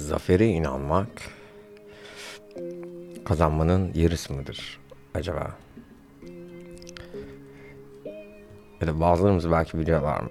Zafere 0.00 0.46
inanmak 0.46 1.08
kazanmanın 3.24 3.92
yarısı 3.94 4.32
mıdır 4.34 4.80
acaba? 5.14 5.56
Ya 8.80 8.86
da 8.86 9.00
bazılarımız 9.00 9.50
belki 9.50 9.78
biliyorlar 9.78 10.20
mı? 10.20 10.30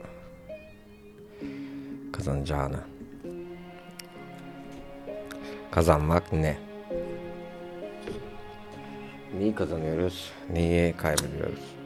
Kazanacağını. 2.13 2.79
Kazanmak 5.71 6.33
ne? 6.33 6.57
Neyi 9.37 9.55
kazanıyoruz, 9.55 10.31
neyi 10.53 10.93
kaybediyoruz? 10.93 11.78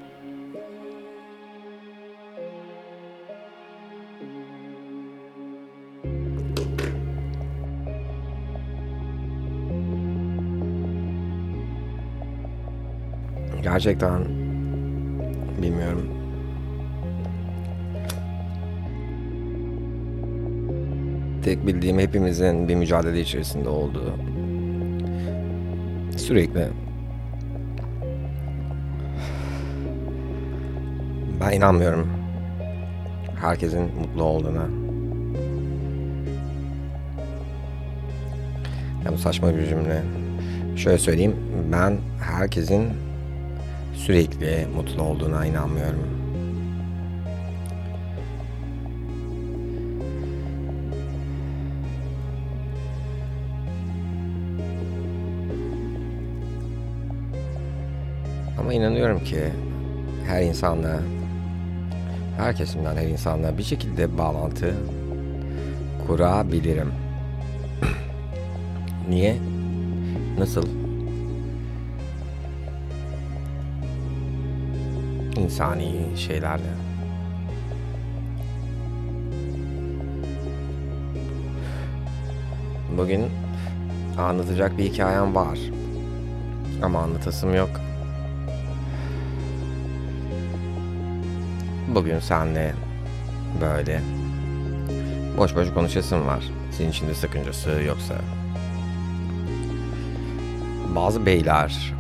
Gerçekten 13.73 14.26
bilmiyorum. 15.62 16.08
Tek 21.44 21.68
bildiğim 21.68 21.99
hepimizin 21.99 22.68
bir 22.68 22.76
mücadele 22.76 23.22
içerisinde 23.22 23.70
olduğu. 23.70 24.13
Sürekli. 26.18 26.68
Ben 31.41 31.52
inanmıyorum. 31.52 32.08
Herkesin 33.41 33.82
mutlu 33.82 34.24
olduğuna. 34.24 34.68
Ya 39.05 39.12
bu 39.13 39.18
saçma 39.18 39.55
bir 39.55 39.66
cümle. 39.66 40.02
Şöyle 40.76 40.98
söyleyeyim. 40.98 41.35
Ben 41.71 41.98
herkesin 42.21 43.13
sürekli 43.94 44.68
mutlu 44.76 45.04
olduğuna 45.04 45.46
inanmıyorum. 45.46 46.24
Ama 58.60 58.74
inanıyorum 58.74 59.24
ki 59.24 59.44
her 60.28 60.41
insanla, 60.41 61.00
her 62.38 62.55
kesimden 62.55 62.96
her 62.96 63.07
insanla 63.07 63.57
bir 63.57 63.63
şekilde 63.63 64.18
bağlantı 64.18 64.75
kurabilirim. 66.07 66.91
Niye? 69.09 69.38
Nasıl? 70.38 70.82
İnsani 75.38 76.17
şeylerle. 76.17 76.73
Bugün 82.97 83.25
anlatacak 84.17 84.78
bir 84.78 84.84
hikayem 84.84 85.35
var. 85.35 85.59
Ama 86.84 87.00
anlatasım 87.00 87.56
yok. 87.56 87.69
Bugün 91.88 92.19
senle 92.19 92.73
böyle 93.61 94.01
boş 95.38 95.56
boş 95.56 95.73
konuşasım 95.73 96.28
var. 96.28 96.44
Senin 96.72 96.89
için 96.89 97.07
de 97.07 97.13
sakıncası 97.13 97.69
yoksa. 97.69 98.16
Bazı 100.95 101.25
beyler 101.25 101.94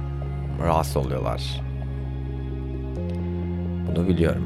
rahatsız 0.63 0.97
oluyorlar 0.97 1.62
bunu 3.95 4.07
biliyorum. 4.07 4.43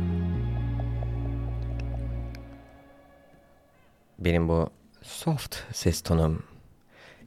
Benim 4.20 4.50
bu 4.50 4.70
soft 5.02 5.56
ses 5.74 6.02
tonum 6.02 6.44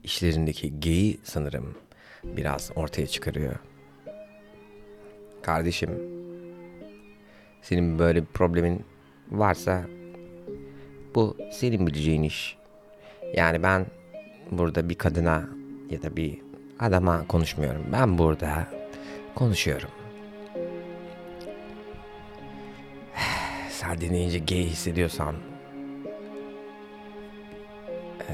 işlerindeki 0.04 0.80
geyi 0.80 1.20
sanırım 1.22 1.74
biraz 2.24 2.70
ortaya 2.74 3.06
çıkarıyor. 3.06 3.54
Kardeşim, 5.42 5.90
senin 7.62 7.98
böyle 7.98 8.22
bir 8.22 8.26
problemin 8.26 8.84
varsa 9.30 9.84
bu 11.14 11.36
senin 11.52 11.86
bileceğin 11.86 12.22
iş. 12.22 12.56
Yani 13.34 13.62
ben 13.62 13.86
burada 14.50 14.88
bir 14.88 14.94
kadına 14.94 15.48
ya 15.90 16.02
da 16.02 16.16
bir 16.16 16.38
adama 16.78 17.26
konuşmuyorum. 17.26 17.82
Ben 17.92 18.18
burada 18.18 18.66
konuşuyorum. 19.34 19.99
Sen 23.80 24.00
dinleyince 24.00 24.38
gay 24.38 24.64
hissediyorsan 24.64 25.34
ee, 28.28 28.32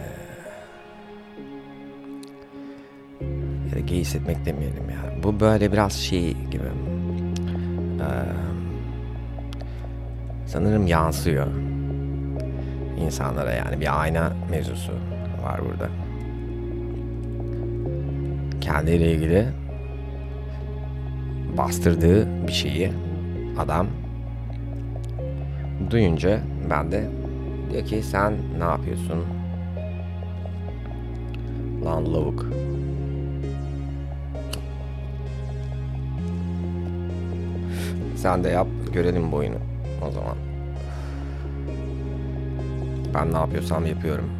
ya 3.69 3.77
da 3.77 3.81
gay 3.81 3.99
hissetmek 3.99 4.47
demeyelim 4.47 4.91
ya. 4.91 5.23
Bu 5.23 5.41
böyle 5.41 5.73
biraz 5.73 5.93
şey 5.93 6.33
gibi 6.33 6.65
ee, 8.01 8.07
sanırım 10.47 10.87
yansıyor 10.87 11.47
insanlara 13.01 13.53
yani 13.53 13.81
bir 13.81 14.03
ayna 14.03 14.33
mevzusu 14.51 14.93
var 15.43 15.61
burada. 15.65 15.89
Kendiyle 18.61 19.13
ilgili 19.13 19.47
bastırdığı 21.57 22.47
bir 22.47 22.53
şeyi 22.53 22.93
adam 23.59 23.87
duyunca 25.91 26.41
ben 26.71 26.93
de 26.93 27.11
diyor 27.71 27.85
ki 27.85 28.03
sen 28.03 28.33
ne 28.59 28.65
yapıyorsun? 28.65 29.25
Lan 31.85 32.15
lavuk. 32.15 32.47
Sen 38.17 38.45
de 38.45 38.49
yap 38.49 38.67
görelim 38.93 39.33
bu 39.33 39.37
oyunu 39.37 39.57
o 40.09 40.11
zaman. 40.11 40.37
Ben 43.15 43.33
ne 43.33 43.37
yapıyorsam 43.37 43.87
yapıyorum. 43.87 44.31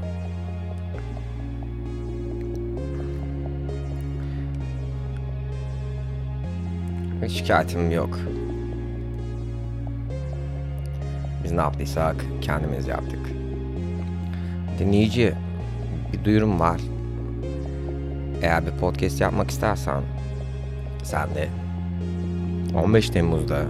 Şikayetim 7.29 7.91
yok. 7.91 8.19
Biz 11.47 11.53
ne 11.53 11.61
yaptıysak 11.61 12.17
kendimiz 12.43 12.87
yaptık. 12.87 13.19
Dinleyici 14.79 15.35
bir 16.13 16.25
duyurum 16.25 16.61
var. 16.61 16.81
Eğer 18.43 18.67
bir 18.67 18.71
podcast 18.71 19.21
yapmak 19.21 19.51
istersen 19.51 20.03
sen 21.03 21.29
de 21.35 21.49
15 22.75 23.11
Temmuz'da 23.11 23.63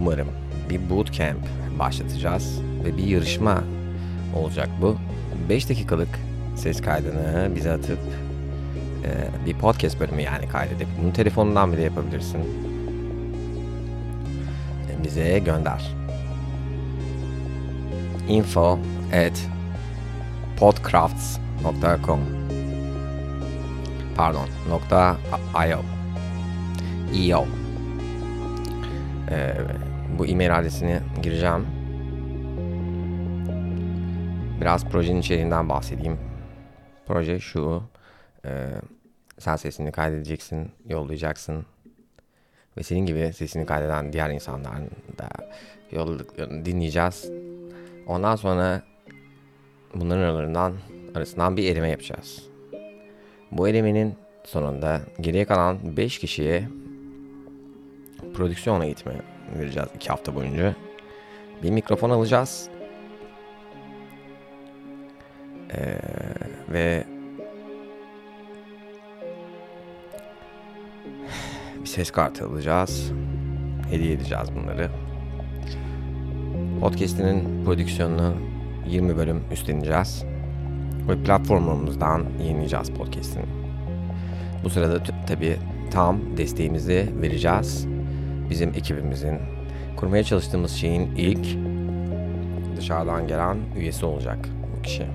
umarım 0.00 0.28
bir 0.70 0.90
bootcamp 0.90 1.40
başlatacağız 1.78 2.60
ve 2.84 2.96
bir 2.96 3.04
yarışma 3.04 3.64
olacak 4.36 4.68
bu. 4.82 4.96
5 5.48 5.68
dakikalık 5.68 6.18
ses 6.56 6.80
kaydını 6.82 7.50
bize 7.56 7.72
atıp 7.72 7.98
e, 9.04 9.46
bir 9.46 9.54
podcast 9.54 10.00
bölümü 10.00 10.22
yani 10.22 10.48
kaydedip 10.48 10.88
bunu 11.02 11.12
telefonundan 11.12 11.72
bile 11.72 11.82
yapabilirsin. 11.82 12.40
Bize 15.04 15.38
gönder 15.38 15.99
info 18.30 18.78
at 19.12 19.48
podcrafts.com 20.56 22.20
pardon 24.16 24.48
nokta 24.68 25.16
io. 25.68 25.82
İo. 27.12 27.44
Ee, 29.30 29.54
bu 30.18 30.26
e-mail 30.26 30.58
adresini 30.58 31.00
gireceğim. 31.22 31.66
Biraz 34.60 34.84
projenin 34.84 35.20
içeriğinden 35.20 35.68
bahsedeyim. 35.68 36.18
Proje 37.06 37.40
şu 37.40 37.82
e, 38.44 38.68
sen 39.38 39.56
sesini 39.56 39.92
kaydedeceksin 39.92 40.72
yollayacaksın. 40.88 41.66
Ve 42.76 42.82
senin 42.82 43.06
gibi 43.06 43.32
sesini 43.32 43.66
kaydeden 43.66 44.12
diğer 44.12 44.30
insanların 44.30 44.90
da 45.18 45.28
yolladıklarını 45.92 46.64
dinleyeceğiz 46.64 47.30
Ondan 48.06 48.36
sonra 48.36 48.82
bunların 49.94 50.22
aralarından 50.22 50.74
arasından 51.14 51.56
bir 51.56 51.64
eleme 51.64 51.88
yapacağız. 51.88 52.42
Bu 53.52 53.68
elemenin 53.68 54.14
sonunda 54.44 55.00
geriye 55.20 55.44
kalan 55.44 55.96
5 55.96 56.18
kişiye 56.18 56.68
prodüksiyon 58.34 58.80
eğitimi 58.80 59.14
vereceğiz 59.58 59.88
2 59.94 60.08
hafta 60.08 60.34
boyunca. 60.34 60.74
Bir 61.62 61.70
mikrofon 61.70 62.10
alacağız. 62.10 62.68
Ee, 65.74 65.98
ve 66.68 67.04
bir 71.80 71.86
ses 71.86 72.10
kartı 72.10 72.46
alacağız. 72.46 73.12
Hediye 73.90 74.12
edeceğiz 74.12 74.48
bunları. 74.56 74.90
Podcast'inin 76.80 77.64
prodüksiyonunu 77.64 78.34
20 78.86 79.16
bölüm 79.16 79.42
üstleneceğiz. 79.52 80.24
Ve 81.08 81.22
platformumuzdan 81.22 82.24
yayınlayacağız 82.40 82.90
podcast'ini. 82.90 83.44
Bu 84.64 84.70
sırada 84.70 85.02
tabi 85.26 85.56
tam 85.90 86.36
desteğimizi 86.36 87.08
vereceğiz. 87.22 87.86
Bizim 88.50 88.70
ekibimizin 88.70 89.38
kurmaya 89.96 90.24
çalıştığımız 90.24 90.72
şeyin 90.72 91.16
ilk 91.16 91.58
dışarıdan 92.76 93.28
gelen 93.28 93.56
üyesi 93.76 94.06
olacak 94.06 94.48
bu 94.76 94.82
kişi. 94.82 95.06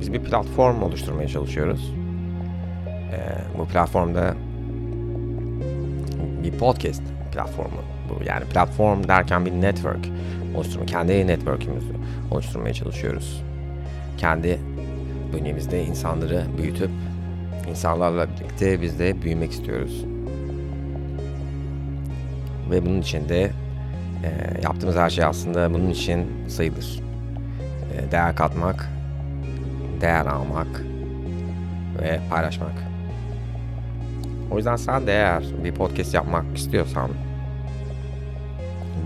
Biz 0.00 0.12
bir 0.12 0.22
platform 0.22 0.82
oluşturmaya 0.82 1.28
çalışıyoruz. 1.28 1.94
Ee, 2.86 3.58
bu 3.58 3.64
platformda 3.64 4.34
bir 6.42 6.52
podcast 6.52 7.02
platformu 7.32 7.80
bu. 8.12 8.24
Yani 8.24 8.44
platform 8.44 9.08
derken 9.08 9.46
bir 9.46 9.52
network 9.52 10.08
oluşturma, 10.56 10.86
kendi 10.86 11.26
network'imizi 11.26 11.92
oluşturmaya 12.30 12.74
çalışıyoruz. 12.74 13.42
Kendi 14.18 14.58
bünyemizde 15.32 15.84
insanları 15.84 16.44
büyütüp 16.58 16.90
insanlarla 17.70 18.26
birlikte 18.28 18.82
biz 18.82 18.98
de 18.98 19.22
büyümek 19.22 19.52
istiyoruz. 19.52 20.04
Ve 22.70 22.86
bunun 22.86 23.00
için 23.00 23.28
de 23.28 23.50
e, 24.24 24.30
yaptığımız 24.62 24.96
her 24.96 25.10
şey 25.10 25.24
aslında 25.24 25.74
bunun 25.74 25.90
için 25.90 26.26
sayılır. 26.48 27.00
E, 27.96 28.12
değer 28.12 28.36
katmak, 28.36 28.90
değer 30.00 30.26
almak 30.26 30.82
ve 32.02 32.20
paylaşmak. 32.30 32.92
O 34.50 34.56
yüzden 34.56 34.76
sen 34.76 35.06
de 35.06 35.12
eğer 35.12 35.44
bir 35.64 35.74
podcast 35.74 36.14
yapmak 36.14 36.44
istiyorsan 36.56 37.10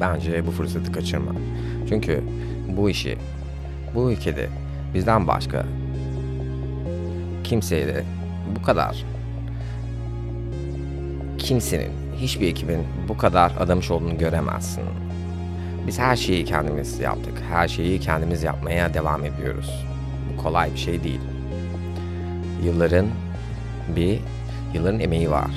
bence 0.01 0.47
bu 0.47 0.51
fırsatı 0.51 0.93
kaçırma. 0.93 1.33
Çünkü 1.89 2.23
bu 2.77 2.91
işi 2.91 3.19
bu 3.95 4.11
ülkede 4.13 4.49
bizden 4.95 5.27
başka 5.27 5.67
kimseye 7.45 7.87
de 7.87 8.05
bu 8.57 8.63
kadar 8.63 9.05
kimsenin, 11.39 11.93
hiçbir 12.17 12.49
ekibin 12.49 12.83
bu 13.09 13.17
kadar 13.17 13.53
adamış 13.61 13.91
olduğunu 13.91 14.19
göremezsin. 14.19 14.83
Biz 15.87 15.99
her 15.99 16.17
şeyi 16.17 16.45
kendimiz 16.45 17.01
yaptık. 17.01 17.43
Her 17.51 17.69
şeyi 17.69 18.01
kendimiz 18.01 18.43
yapmaya 18.43 18.95
devam 18.95 19.25
ediyoruz. 19.25 19.85
Bu 20.33 20.43
kolay 20.43 20.73
bir 20.73 20.79
şey 20.79 21.05
değil. 21.05 21.21
Yılların 22.65 23.07
bir 23.97 24.19
yılların 24.75 25.01
emeği 25.01 25.31
var. 25.31 25.51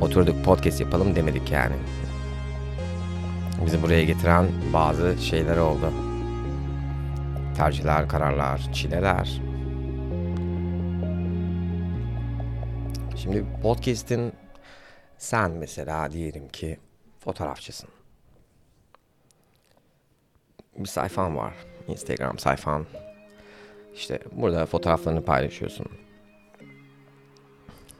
Oturduk 0.00 0.44
podcast 0.44 0.80
yapalım 0.80 1.16
demedik 1.16 1.50
yani. 1.50 1.74
Bizi 3.66 3.82
buraya 3.82 4.04
getiren 4.04 4.48
bazı 4.72 5.22
şeyler 5.22 5.56
oldu. 5.56 5.92
Tercihler, 7.56 8.08
kararlar, 8.08 8.72
çileler. 8.72 9.40
Şimdi 13.16 13.44
podcast'in 13.62 14.32
sen 15.18 15.50
mesela 15.50 16.12
diyelim 16.12 16.48
ki 16.48 16.78
fotoğrafçısın. 17.18 17.88
Bir 20.76 20.88
sayfan 20.88 21.36
var. 21.36 21.54
Instagram 21.88 22.38
sayfan. 22.38 22.86
İşte 23.94 24.20
burada 24.32 24.66
fotoğraflarını 24.66 25.24
paylaşıyorsun. 25.24 25.86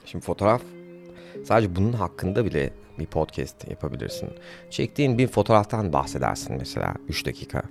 Şimdi 0.05 0.25
fotoğraf 0.25 0.63
sadece 1.45 1.77
bunun 1.77 1.93
hakkında 1.93 2.45
bile 2.45 2.73
bir 3.01 3.07
podcast 3.07 3.71
yapabilirsin. 3.71 4.31
Çektiğin 4.71 5.19
bir 5.19 5.27
fotoğraftan 5.27 5.93
bahsedersin 5.93 6.57
mesela 6.59 6.95
3 7.09 7.27
dakika. 7.27 7.63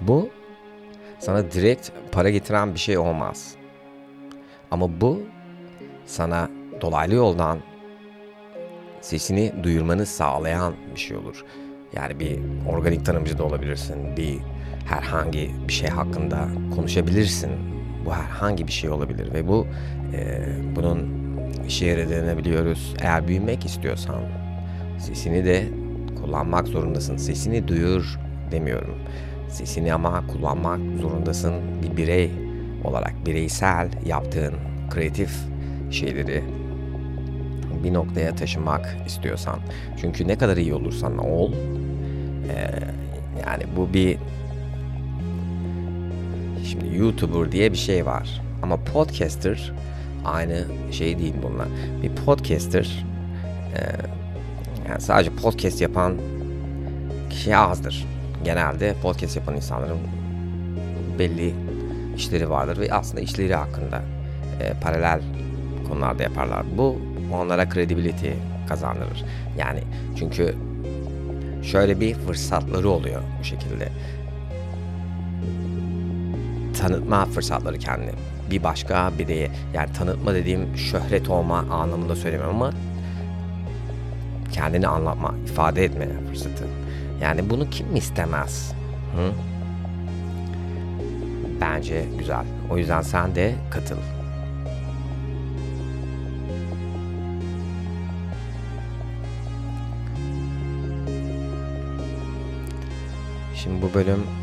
Bu 0.00 0.28
sana 1.18 1.50
direkt 1.50 1.90
para 2.12 2.30
getiren 2.30 2.74
bir 2.74 2.78
şey 2.78 2.98
olmaz. 2.98 3.54
Ama 4.70 5.00
bu 5.00 5.22
sana 6.06 6.50
dolaylı 6.80 7.14
yoldan 7.14 7.58
sesini 9.00 9.52
duyurmanı 9.62 10.06
sağlayan 10.06 10.74
bir 10.94 11.00
şey 11.00 11.16
olur. 11.16 11.44
Yani 11.92 12.20
bir 12.20 12.38
organik 12.68 13.06
tanımcı 13.06 13.38
da 13.38 13.44
olabilirsin. 13.44 14.16
Bir 14.16 14.38
herhangi 14.86 15.50
bir 15.68 15.72
şey 15.72 15.88
hakkında 15.88 16.48
konuşabilirsin. 16.74 17.50
Bu 18.06 18.14
herhangi 18.14 18.66
bir 18.66 18.72
şey 18.72 18.90
olabilir 18.90 19.34
ve 19.34 19.48
bu 19.48 19.66
e, 20.14 20.46
bunun 20.76 21.29
işe 21.66 21.86
yaradığını 21.86 22.38
biliyoruz. 22.38 22.94
Eğer 23.00 23.28
büyümek 23.28 23.66
istiyorsan 23.66 24.20
sesini 24.98 25.44
de 25.44 25.64
kullanmak 26.22 26.68
zorundasın. 26.68 27.16
Sesini 27.16 27.68
duyur 27.68 28.18
demiyorum. 28.50 28.96
Sesini 29.48 29.94
ama 29.94 30.26
kullanmak 30.26 30.80
zorundasın. 31.00 31.54
Bir 31.82 31.96
birey 31.96 32.30
olarak 32.84 33.26
bireysel 33.26 33.88
yaptığın 34.06 34.54
kreatif 34.90 35.30
şeyleri 35.90 36.42
bir 37.84 37.94
noktaya 37.94 38.36
taşımak 38.36 38.96
istiyorsan. 39.06 39.58
Çünkü 40.00 40.28
ne 40.28 40.38
kadar 40.38 40.56
iyi 40.56 40.74
olursan 40.74 41.18
ol 41.18 41.52
e, 41.52 42.56
yani 43.46 43.62
bu 43.76 43.94
bir 43.94 44.18
şimdi 46.64 46.96
YouTuber 46.96 47.52
diye 47.52 47.72
bir 47.72 47.76
şey 47.76 48.06
var. 48.06 48.40
Ama 48.62 48.76
podcaster 48.76 49.72
aynı 50.24 50.64
şey 50.92 51.18
değil 51.18 51.34
bunlar. 51.42 51.66
Bir 52.02 52.10
podcaster 52.24 53.04
e, 53.76 53.80
yani 54.88 55.00
sadece 55.00 55.30
podcast 55.30 55.80
yapan 55.80 56.14
kişi 57.30 57.56
azdır. 57.56 58.06
Genelde 58.44 58.94
podcast 59.02 59.36
yapan 59.36 59.56
insanların 59.56 59.98
belli 61.18 61.54
işleri 62.16 62.50
vardır 62.50 62.78
ve 62.80 62.94
aslında 62.94 63.20
işleri 63.20 63.54
hakkında 63.54 64.02
e, 64.60 64.72
paralel 64.80 65.20
konularda 65.88 66.22
yaparlar. 66.22 66.64
Bu 66.78 66.98
onlara 67.32 67.70
credibility 67.70 68.30
kazandırır. 68.68 69.24
Yani 69.58 69.80
çünkü 70.18 70.54
şöyle 71.62 72.00
bir 72.00 72.14
fırsatları 72.14 72.88
oluyor 72.90 73.22
bu 73.40 73.44
şekilde. 73.44 73.88
Tanıtma 76.80 77.24
fırsatları 77.24 77.78
kendini. 77.78 78.12
Bir 78.50 78.62
başka 78.62 79.12
bireye 79.18 79.50
yani 79.74 79.92
tanıtma 79.92 80.34
dediğim 80.34 80.76
şöhret 80.76 81.28
olma 81.28 81.58
anlamında 81.58 82.16
söylemiyorum 82.16 82.56
ama 82.56 82.72
kendini 84.52 84.88
anlatma, 84.88 85.34
ifade 85.46 85.84
etme 85.84 86.08
fırsatı. 86.28 86.64
Yani 87.22 87.50
bunu 87.50 87.70
kim 87.70 87.96
istemez? 87.96 88.72
Hı? 89.16 89.32
Bence 91.60 92.04
güzel. 92.18 92.44
O 92.70 92.78
yüzden 92.78 93.02
sen 93.02 93.34
de 93.34 93.54
katıl. 93.70 93.96
Şimdi 103.54 103.82
bu 103.82 103.94
bölüm 103.94 104.39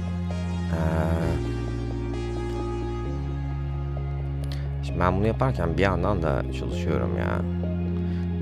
ben 4.99 5.17
bunu 5.17 5.27
yaparken 5.27 5.77
bir 5.77 5.81
yandan 5.81 6.23
da 6.23 6.53
çalışıyorum 6.53 7.17
ya. 7.17 7.41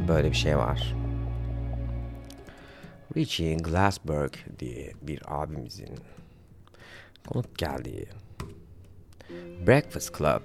Böyle 0.07 0.31
bir 0.31 0.35
şey 0.35 0.57
var. 0.57 0.95
Richie 3.17 3.55
Glassberg 3.55 4.33
diye 4.59 4.91
bir 5.01 5.21
abimizin 5.27 5.89
konuk 7.27 7.57
geldiği 7.57 8.05
Breakfast 9.67 10.17
Club 10.17 10.41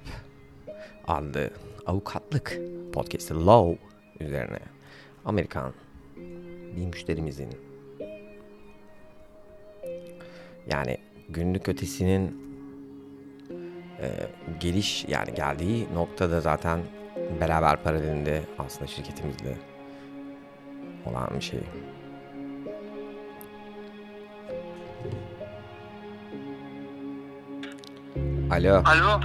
adlı 1.08 1.50
avukatlık 1.86 2.60
podcastı 2.92 3.46
Law 3.46 3.78
üzerine 4.20 4.60
Amerikan 5.24 5.72
bir 6.76 6.86
müşterimizin 6.86 7.50
yani 10.70 10.98
günlük 11.28 11.68
ötesinin 11.68 12.49
e, 14.02 14.08
geliş 14.60 15.04
yani 15.08 15.34
geldiği 15.34 15.88
noktada 15.94 16.40
zaten 16.40 16.80
beraber 17.40 17.82
paralelinde 17.82 18.42
aslında 18.58 18.86
şirketimizle 18.86 19.56
olan 21.06 21.28
bir 21.36 21.40
şey. 21.40 21.60
Alo. 28.50 28.82
Alo. 28.84 29.20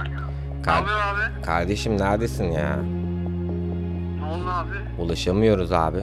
Kar- 0.62 0.82
Ne 0.86 0.90
abi? 0.90 1.42
kardeşim 1.42 1.98
neredesin 1.98 2.44
ya? 2.52 2.76
Ne 4.18 4.24
oldu 4.24 4.48
abi? 4.50 5.02
Ulaşamıyoruz 5.02 5.72
abi. 5.72 6.02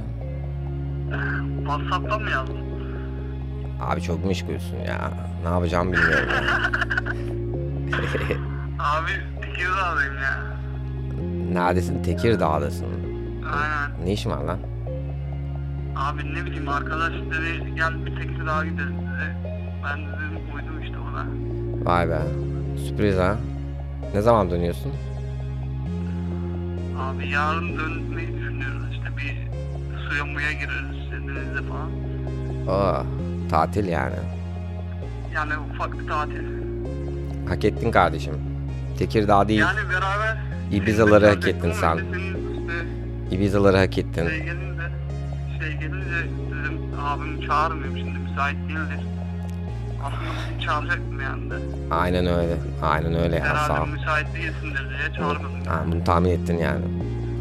WhatsApp'tan 1.57 2.21
mı 2.21 2.29
yazdın? 2.29 2.57
Abi 3.81 4.01
çok 4.01 4.25
meşgulsün 4.25 4.77
ya. 4.87 5.11
Ne 5.43 5.49
yapacağım 5.49 5.93
bilmiyorum 5.93 6.29
ya. 6.29 6.71
Abi 8.83 9.11
Tekirdağ'dayım 9.41 10.15
ya. 10.15 10.43
Neredesin? 11.53 12.03
Tekirdağ'dasın. 12.03 12.85
Aynen. 13.53 14.05
Ne 14.05 14.13
işin 14.13 14.29
var 14.31 14.43
lan? 14.43 14.59
Abi 15.95 16.35
ne 16.35 16.45
bileyim 16.45 16.69
arkadaş 16.69 17.13
dedi 17.13 17.73
gel 17.75 18.05
bir 18.05 18.15
Tekirdağ'a 18.15 18.65
gidelim 18.65 18.97
dedi. 18.97 19.35
Ben 19.85 19.99
de 19.99 20.11
dedim 20.11 20.55
uydum 20.55 20.81
işte 20.83 20.97
ona. 20.99 21.25
Vay 21.85 22.09
be. 22.09 22.21
Sürpriz 22.87 23.17
ha. 23.17 23.35
Ne 24.13 24.21
zaman 24.21 24.51
dönüyorsun? 24.51 24.91
Abi 26.99 27.29
yarın 27.29 27.77
dönmeyi 27.79 28.27
düşünüyoruz 28.27 28.83
işte 28.91 29.07
bir 29.17 29.47
suya 30.09 30.25
muya 30.25 30.51
gireriz 30.51 31.03
işte 31.03 31.15
denize 31.15 31.69
falan. 31.69 31.89
Oo, 32.67 33.05
tatil 33.49 33.87
yani. 33.87 34.15
Yani 35.35 35.53
ufak 35.73 35.99
bir 35.99 36.07
tatil. 36.07 36.43
Hak 37.49 37.65
ettin 37.65 37.91
kardeşim. 37.91 38.52
Tekirdağ 39.07 39.47
değil, 39.47 39.59
Yani 39.59 39.79
beraber 39.89 40.37
Ibizaları 40.71 41.27
hak 41.27 41.47
ettin 41.47 41.71
sen. 41.71 41.95
İşte 41.97 43.35
Ibizaları 43.35 43.77
hak 43.77 43.97
ettin. 43.97 44.27
şey 44.29 44.39
gelince 44.43 44.81
şey 45.59 45.71
gelince 45.73 46.15
dedim 46.49 46.79
abim 47.01 47.47
çağırmıyorum 47.47 47.97
şimdi 47.97 48.17
müsait 48.19 48.55
değildir. 48.67 49.05
Aslında 50.03 50.61
çağıracaktım 50.65 51.21
yani 51.21 51.49
de. 51.51 51.55
Aynen 51.91 52.25
öyle. 52.27 52.57
Aynen 52.83 53.15
öyle 53.15 53.35
ya 53.35 53.45
sağ 53.45 53.73
ol. 53.73 53.75
Herhalde 53.75 53.91
müsait 53.91 54.27
değilsindir 54.35 54.89
diye 54.89 55.17
çağırmadım. 55.17 55.65
Ha, 55.67 55.83
bunu 55.87 56.03
tahmin 56.03 56.29
ettin 56.29 56.57
yani. 56.57 56.85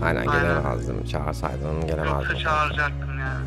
Aynen 0.05 0.27
Aynen. 0.27 0.43
gelemezdim. 0.43 1.05
Çağırsaydın 1.05 1.75
Yoksa 1.75 1.87
gelemezdim. 1.87 2.39
çağıracaktım 2.39 3.19
yani. 3.19 3.47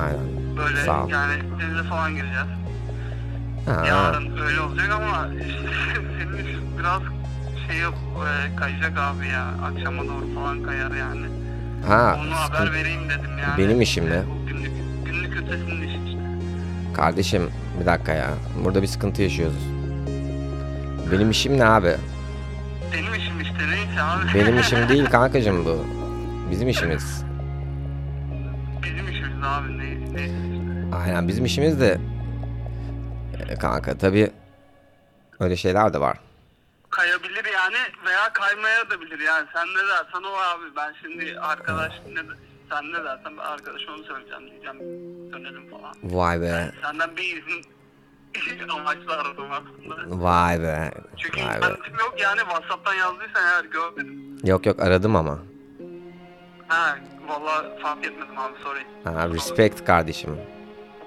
Aynen. 0.00 0.56
Böyle 0.56 0.76
Sağ 0.84 1.04
ol. 1.04 1.08
yani 1.08 1.34
denize 1.60 1.88
falan 1.88 2.10
gireceğiz. 2.14 2.46
Ha, 3.66 3.86
Yarın 3.86 4.36
öyle 4.38 4.60
olacak 4.60 4.90
ama 4.92 5.28
işte 5.34 5.68
senin 6.18 6.78
biraz 6.78 7.02
şey 7.66 7.80
yok 7.80 7.94
e, 8.16 8.56
kayacak 8.56 8.98
abi 8.98 9.26
ya. 9.28 9.44
Akşama 9.64 10.02
doğru 10.04 10.34
falan 10.34 10.62
kayar 10.62 10.90
yani. 10.90 11.26
ha 11.88 12.18
Onu 12.20 12.34
haber 12.34 12.72
vereyim 12.72 13.00
dedim 13.10 13.38
yani. 13.42 13.58
Benim 13.58 13.80
işim 13.82 14.10
ne? 14.10 14.22
Bu 14.30 14.46
günlük, 14.46 14.72
günlük 15.04 15.36
ötesinin 15.42 15.82
işi 15.88 15.98
işte. 16.06 16.20
Kardeşim 16.96 17.50
bir 17.80 17.86
dakika 17.86 18.12
ya. 18.12 18.30
Burada 18.64 18.82
bir 18.82 18.86
sıkıntı 18.86 19.22
yaşıyoruz. 19.22 19.66
Benim 21.12 21.30
işim 21.30 21.58
ne 21.58 21.64
abi? 21.64 21.94
Benim 22.92 23.14
işim 23.14 23.40
işte 23.40 23.66
neyse 23.70 24.02
abi. 24.02 24.34
Benim 24.34 24.58
işim 24.60 24.78
değil 24.88 25.06
kankacım 25.06 25.64
bu. 25.64 25.84
Bizim 26.50 26.68
işimiz. 26.68 27.24
Bizim 28.82 29.08
işimiz 29.08 29.44
abi 29.44 29.78
ne, 29.78 29.92
işte. 30.04 30.30
Aynen 31.04 31.28
bizim 31.28 31.44
işimiz 31.44 31.80
de 31.80 31.98
e, 33.48 33.54
kanka 33.54 33.98
tabi 33.98 34.30
öyle 35.40 35.56
şeyler 35.56 35.92
de 35.92 36.00
var. 36.00 36.18
Kayabilir 36.90 37.44
yani 38.16 38.22
veya 38.24 38.32
kaymaya 38.32 38.90
da 38.90 39.00
bilir 39.00 39.18
yani. 39.20 39.46
Sen 39.54 39.66
ne 39.68 39.88
dersen 39.88 40.22
o 40.22 40.32
abi. 40.36 40.76
Ben 40.76 40.94
şimdi 41.02 41.40
arkadaş 41.40 41.92
ne 42.12 42.20
sen 42.70 42.92
ne 42.92 43.04
dersen 43.04 43.36
ben 43.38 43.42
arkadaş 43.42 43.82
onu 43.88 44.04
söyleyeceğim 44.04 44.50
diyeceğim. 44.50 44.78
Dönelim 45.32 45.70
falan. 45.70 45.94
Vay 46.02 46.40
be. 46.40 46.72
Senden 46.82 47.16
bir 47.16 47.22
izin 47.42 47.64
amaçlı 48.68 49.12
aradım 49.16 49.46
aslında. 49.52 50.24
Vay 50.24 50.62
be. 50.62 50.90
Çünkü 51.16 51.40
Vay 51.40 51.60
be. 51.62 51.66
yok 52.00 52.14
yani 52.18 52.38
WhatsApp'tan 52.40 52.94
yazdıysan 52.94 53.42
eğer 53.46 53.64
görmedim. 53.64 54.36
Yok 54.44 54.66
yok 54.66 54.80
aradım 54.80 55.16
ama. 55.16 55.38
Ha 56.68 56.98
valla 57.28 57.78
fark 57.82 58.04
etmedim 58.04 58.38
abi 58.38 58.54
sorry. 58.64 58.86
Ha, 59.04 59.28
respect 59.28 59.84
kardeşim. 59.84 60.38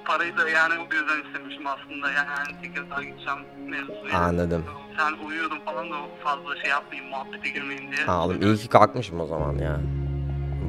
Parayı 0.09 0.37
da 0.37 0.49
yani 0.49 0.73
o 0.73 0.93
yüzden 0.93 1.27
istemişim 1.27 1.67
aslında 1.67 2.11
yani 2.11 2.27
hani 2.37 2.61
Tekirdağ'a 2.61 3.03
gideceğim 3.03 3.39
mevzusu. 3.69 4.07
yani. 4.13 4.25
Anladım. 4.25 4.63
Sen 4.97 5.27
uyuyordun 5.27 5.59
falan 5.65 5.91
da 5.91 5.95
fazla 6.23 6.55
şey 6.61 6.69
yapmayayım 6.69 7.11
muhabbete 7.11 7.49
girmeyeyim 7.49 7.91
diye. 7.91 8.05
Ha, 8.05 8.25
oğlum 8.25 8.41
iyi 8.41 8.57
ki 8.57 8.67
kalkmışım 8.67 9.19
o 9.19 9.25
zaman 9.25 9.57
ya. 9.57 9.79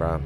Bravo. 0.01 0.21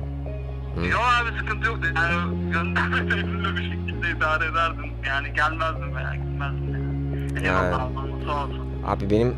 Hı. 0.76 0.86
Yok 0.86 1.00
abi 1.22 1.38
sıkıntı 1.38 1.66
yoktu 1.66 1.88
yani 1.96 2.52
göndermeyle 2.52 3.56
bir 3.56 3.62
şekilde 3.62 4.10
idare 4.16 4.44
ederdim. 4.44 4.92
Yani 5.06 5.32
gelmezdim 5.32 5.96
veya 5.96 6.14
gitmezdim 6.14 6.72
yani. 6.74 7.34
Yani. 7.34 7.46
Eyvallah 7.46 7.82
Allah'ım 7.82 8.22
sağ 8.26 8.44
olsun. 8.44 8.82
Abi 8.86 9.10
benim 9.10 9.36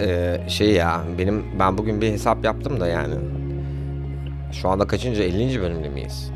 e, 0.00 0.38
şey 0.48 0.72
ya 0.72 1.02
benim 1.18 1.58
ben 1.58 1.78
bugün 1.78 2.00
bir 2.00 2.12
hesap 2.12 2.44
yaptım 2.44 2.80
da 2.80 2.86
yani. 2.86 3.14
Şu 4.52 4.68
anda 4.68 4.86
kaçıncı 4.86 5.22
50. 5.22 5.60
bölümde 5.60 5.88
miyiz? 5.88 6.32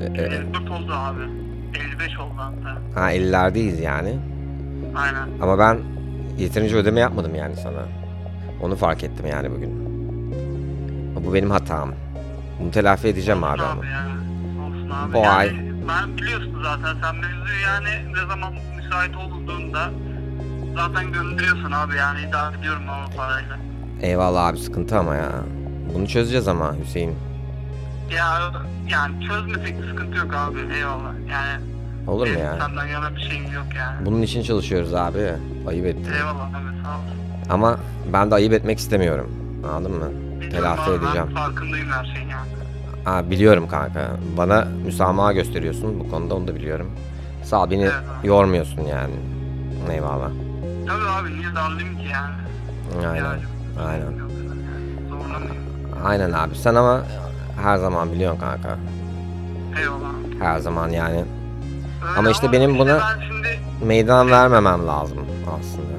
E, 0.00 0.22
e, 0.22 0.24
54 0.24 0.70
oldu 0.70 0.92
abi. 0.92 1.41
55 1.74 2.18
oldu 2.18 2.32
hatta. 2.36 3.00
ha 3.00 3.12
50'lerdeyiz 3.12 3.80
yani. 3.80 4.18
Aynen. 4.96 5.28
Ama 5.42 5.58
ben 5.58 5.78
yeterince 6.38 6.76
ödeme 6.76 7.00
yapmadım 7.00 7.34
yani 7.34 7.56
sana. 7.56 7.82
Onu 8.62 8.76
fark 8.76 9.04
ettim 9.04 9.26
yani 9.26 9.50
bugün. 9.50 9.82
Bu 11.26 11.34
benim 11.34 11.50
hatam. 11.50 11.92
Bunu 12.60 12.70
telafi 12.70 13.08
edeceğim 13.08 13.44
abi 13.44 13.62
Olsun 13.62 13.64
ama. 13.70 13.80
abi 13.80 13.86
yani. 13.86 14.12
Olsun 14.66 14.90
abi. 14.90 15.12
Bu 15.12 15.16
yani, 15.16 15.28
ay. 15.28 15.50
Ben 15.88 16.16
biliyorsun 16.18 16.62
zaten 16.62 16.94
sen 17.02 17.14
mevzuyu 17.16 17.60
yani 17.66 18.12
ne 18.12 18.26
zaman 18.28 18.52
müsait 18.76 19.16
olduğunda 19.16 19.90
zaten 20.76 21.12
gönderiyorsun 21.12 21.72
abi 21.72 21.96
yani 21.96 22.20
idare 22.28 22.58
ediyorum 22.58 22.82
ama 22.88 23.06
parayla. 23.16 23.56
Eyvallah 24.02 24.46
abi 24.46 24.58
sıkıntı 24.58 24.98
ama 24.98 25.14
ya. 25.14 25.32
Bunu 25.94 26.06
çözeceğiz 26.08 26.48
ama 26.48 26.74
Hüseyin. 26.84 27.14
Ya 28.10 28.52
yani 28.88 29.26
çözmesek 29.28 29.76
sıkıntı 29.90 30.18
yok 30.18 30.34
abi 30.34 30.58
eyvallah. 30.74 31.12
Yani 31.30 31.62
Olur 32.06 32.26
mu 32.26 32.32
benim 32.34 32.44
ya? 32.44 32.58
senden 32.60 32.86
yana 32.86 33.14
bir 33.16 33.20
şeyim 33.20 33.44
yok 33.52 33.66
yani. 33.76 34.06
Bunun 34.06 34.22
için 34.22 34.42
çalışıyoruz 34.42 34.94
abi. 34.94 35.32
Ayıp 35.68 35.86
ettin. 35.86 36.12
Eyvallah 36.12 36.48
abi 36.48 36.82
sağ 36.82 36.88
olsun. 36.98 37.18
Ama 37.50 37.76
ben 38.12 38.30
de 38.30 38.34
ayıp 38.34 38.52
etmek 38.52 38.78
istemiyorum. 38.78 39.30
Anladın 39.68 39.92
mı? 39.96 40.10
Biliyorum 40.40 40.50
Telafi 40.50 40.90
abi, 40.90 41.04
edeceğim. 41.04 41.26
Ben 41.28 41.34
farkındayım 41.34 41.88
her 41.88 42.04
şeyin 42.04 42.28
yani. 42.28 42.48
Ha, 43.04 43.30
biliyorum 43.30 43.68
kanka. 43.68 44.10
Bana 44.36 44.64
müsamaha 44.84 45.32
gösteriyorsun 45.32 46.00
bu 46.00 46.10
konuda 46.10 46.34
onu 46.34 46.48
da 46.48 46.54
biliyorum. 46.54 46.90
Sağ 47.44 47.62
ol 47.62 47.70
beni 47.70 47.82
Evet 47.82 47.94
yormuyorsun 48.24 48.82
yani. 48.82 49.14
Eyvallah. 49.92 50.30
Tabii 50.88 51.08
abi 51.08 51.38
niye 51.38 51.54
darlayayım 51.54 51.98
ki 51.98 52.04
yani? 52.12 52.34
Aynen. 52.96 53.14
İhtiyacım 53.14 53.48
Aynen. 53.88 54.04
yok 54.18 54.30
yani. 54.30 55.08
Zorlamayayım. 55.08 55.62
Aynen 56.04 56.32
abi. 56.32 56.54
Sen 56.54 56.74
ama 56.74 57.02
her 57.62 57.76
zaman 57.76 58.12
biliyorsun 58.12 58.40
kanka. 58.40 58.78
Eyvallah. 59.80 60.12
Her 60.40 60.58
zaman 60.58 60.88
yani. 60.88 61.24
Öyle 62.08 62.18
Ama 62.18 62.30
işte 62.30 62.52
benim 62.52 62.78
buna- 62.78 63.00
Ben 63.00 63.26
şimdi 63.28 63.60
Meydan 63.84 64.30
vermemem 64.30 64.86
lazım 64.86 65.18
aslında. 65.60 65.92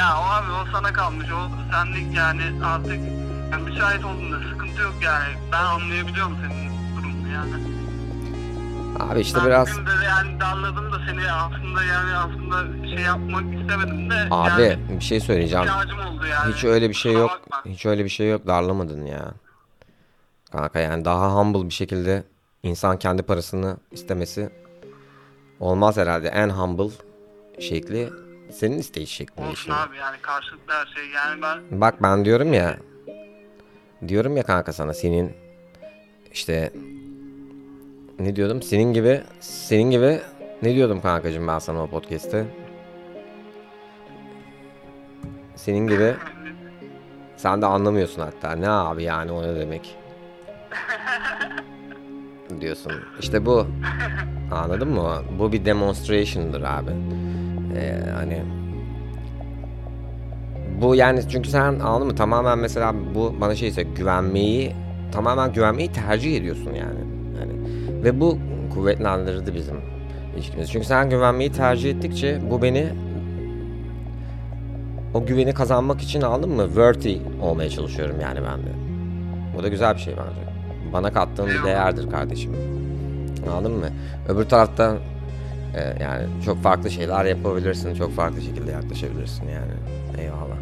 ya 0.00 0.06
o 0.20 0.22
abi 0.24 0.50
o 0.52 0.72
sana 0.72 0.92
kalmış. 0.92 1.26
O 1.32 1.48
senlik 1.72 2.16
yani 2.16 2.42
artık 2.64 2.98
yani 3.52 3.62
müsait 3.64 4.04
olduğunda 4.04 4.38
sıkıntı 4.52 4.82
yok 4.82 4.94
yani. 5.02 5.24
Ben 5.52 5.62
anlayabiliyorum 5.64 6.36
senin 6.42 6.70
durumunu 6.96 7.28
yani. 7.32 7.50
Abi 9.00 9.20
işte 9.20 9.38
ben 9.40 9.46
biraz 9.46 9.72
bugün 9.72 9.86
de 9.86 9.90
yani 10.04 10.40
darladım 10.40 10.92
da 10.92 10.96
seni 11.08 11.32
aslında 11.32 11.84
yani 11.84 12.16
aslında 12.16 12.86
şey 12.96 13.04
yapmak 13.04 13.42
istemedim 13.60 14.10
de 14.10 14.14
abi 14.30 14.62
yani 14.62 14.78
bir 14.90 15.04
şey 15.04 15.20
söyleyeceğim. 15.20 15.64
ihtiyacım 15.64 15.98
oldu 15.98 16.26
yani. 16.26 16.54
Hiç 16.54 16.64
öyle 16.64 16.88
bir 16.88 16.94
şey 16.94 17.12
yok. 17.12 17.30
bakma. 17.30 17.72
Hiç 17.72 17.86
öyle 17.86 18.04
bir 18.04 18.08
şey 18.10 18.30
yok. 18.30 18.46
Darlamadın 18.46 19.06
ya. 19.06 19.24
Kanka 20.52 20.78
yani 20.80 21.04
daha 21.04 21.36
humble 21.36 21.64
bir 21.68 21.74
şekilde 21.74 22.24
insan 22.62 22.98
kendi 22.98 23.22
parasını 23.22 23.76
istemesi 23.90 24.50
olmaz 25.60 25.96
herhalde. 25.96 26.28
En 26.28 26.48
humble 26.48 26.94
şekli 27.58 28.10
senin 28.52 28.78
isteyiş 28.78 29.10
şeklin 29.10 29.42
Olsun 29.42 29.52
işin. 29.54 29.72
abi 29.72 29.96
yani 29.96 30.16
karşılıklı 30.22 30.72
her 30.72 30.86
şey. 30.86 31.04
Yani 31.10 31.42
ben 31.42 31.80
Bak 31.80 32.02
ben 32.02 32.24
diyorum 32.24 32.52
ya 32.52 32.76
diyorum 34.08 34.36
ya 34.36 34.42
kanka 34.42 34.72
sana 34.72 34.94
senin 34.94 35.32
işte 36.32 36.72
ne 38.18 38.36
diyordum? 38.36 38.62
Senin 38.62 38.92
gibi 38.92 39.22
senin 39.40 39.90
gibi 39.90 40.20
ne 40.62 40.74
diyordum 40.74 41.00
kankacığım 41.00 41.48
ben 41.48 41.58
sana 41.58 41.82
o 41.82 41.86
podcast'te? 41.86 42.46
Senin 45.56 45.88
gibi 45.88 46.14
sen 47.36 47.62
de 47.62 47.66
anlamıyorsun 47.66 48.22
hatta. 48.22 48.52
Ne 48.52 48.68
abi 48.68 49.02
yani 49.02 49.32
o 49.32 49.42
ne 49.42 49.56
demek 49.56 49.96
diyorsun 52.60 52.92
işte 53.20 53.46
bu 53.46 53.66
anladın 54.52 54.88
mı 54.88 55.08
bu 55.38 55.52
bir 55.52 55.64
demonstration'dır 55.64 56.62
abi 56.62 56.90
Ee, 57.76 58.10
hani 58.14 58.42
bu 60.82 60.94
yani 60.94 61.20
çünkü 61.28 61.50
sen 61.50 61.78
anladın 61.78 62.06
mı 62.06 62.14
tamamen 62.14 62.58
mesela 62.58 62.94
bu 63.14 63.34
bana 63.40 63.54
şeyse 63.54 63.82
güvenmeyi 63.82 64.72
tamamen 65.12 65.52
güvenmeyi 65.52 65.92
tercih 65.92 66.36
ediyorsun 66.36 66.74
yani. 66.74 67.00
yani 67.40 67.52
ve 68.04 68.20
bu 68.20 68.38
kuvvetlendirdi 68.74 69.54
bizim 69.54 69.76
ilişkimizi. 70.36 70.72
Çünkü 70.72 70.86
sen 70.86 71.10
güvenmeyi 71.10 71.52
tercih 71.52 71.90
ettikçe 71.90 72.40
bu 72.50 72.62
beni 72.62 72.86
o 75.14 75.26
güveni 75.26 75.54
kazanmak 75.54 76.00
için 76.00 76.20
aldın 76.20 76.50
mı 76.50 76.66
worthy 76.66 77.18
olmaya 77.42 77.70
çalışıyorum 77.70 78.16
yani 78.20 78.38
ben 78.38 78.58
de. 78.58 78.70
Bu 79.58 79.62
da 79.62 79.68
güzel 79.68 79.94
bir 79.94 80.00
şey 80.00 80.14
bence. 80.16 80.49
Bana 80.92 81.12
kattığın 81.12 81.46
bir 81.46 81.64
değerdir 81.64 82.10
kardeşim. 82.10 82.52
Anladın 83.50 83.72
mı? 83.72 83.86
Öbür 84.28 84.44
tarafta 84.44 84.96
Ee, 85.76 86.02
yani 86.02 86.26
çok 86.44 86.62
farklı 86.62 86.90
şeyler 86.90 87.24
yapabilirsin. 87.24 87.94
Çok 87.94 88.16
farklı 88.16 88.42
şekilde 88.42 88.70
yaklaşabilirsin 88.70 89.44
yani. 89.48 89.72
Eyvallah. 90.18 90.56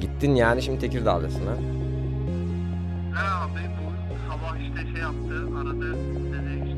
Gittin 0.00 0.34
yani 0.34 0.62
şimdi 0.62 0.78
Tekirdağ'dasın 0.80 1.46
ha? 1.46 1.54
Ne 3.12 3.18
abi 3.18 3.60
bu 3.78 4.14
sabah 4.32 4.56
işte 4.60 4.92
şey 4.92 5.02
yaptı 5.02 5.58
aradı 5.60 5.94
dedi 6.32 6.73